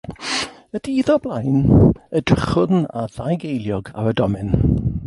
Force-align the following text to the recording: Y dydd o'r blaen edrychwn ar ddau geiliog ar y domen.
Y 0.77 0.79
dydd 0.87 1.11
o'r 1.15 1.19
blaen 1.25 1.59
edrychwn 2.21 2.83
ar 3.03 3.15
ddau 3.19 3.39
geiliog 3.47 3.95
ar 4.05 4.13
y 4.15 4.17
domen. 4.23 4.57